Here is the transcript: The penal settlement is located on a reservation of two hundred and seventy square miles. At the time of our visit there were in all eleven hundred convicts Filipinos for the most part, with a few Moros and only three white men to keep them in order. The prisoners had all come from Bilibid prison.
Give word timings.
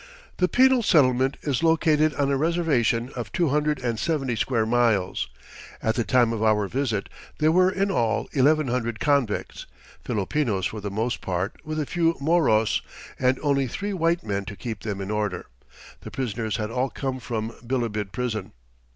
The 0.37 0.47
penal 0.47 0.81
settlement 0.81 1.37
is 1.43 1.61
located 1.61 2.15
on 2.15 2.31
a 2.31 2.35
reservation 2.35 3.11
of 3.15 3.31
two 3.31 3.49
hundred 3.49 3.77
and 3.83 3.99
seventy 3.99 4.35
square 4.35 4.65
miles. 4.65 5.29
At 5.79 5.93
the 5.93 6.03
time 6.03 6.33
of 6.33 6.41
our 6.41 6.67
visit 6.67 7.07
there 7.37 7.51
were 7.51 7.69
in 7.69 7.91
all 7.91 8.27
eleven 8.31 8.67
hundred 8.67 8.99
convicts 8.99 9.67
Filipinos 10.03 10.65
for 10.65 10.81
the 10.81 10.89
most 10.89 11.21
part, 11.21 11.61
with 11.63 11.79
a 11.79 11.85
few 11.85 12.15
Moros 12.19 12.81
and 13.19 13.37
only 13.43 13.67
three 13.67 13.93
white 13.93 14.23
men 14.23 14.43
to 14.45 14.55
keep 14.55 14.79
them 14.79 15.01
in 15.01 15.11
order. 15.11 15.45
The 15.99 16.09
prisoners 16.09 16.57
had 16.57 16.71
all 16.71 16.89
come 16.89 17.19
from 17.19 17.51
Bilibid 17.63 18.11
prison. 18.11 18.53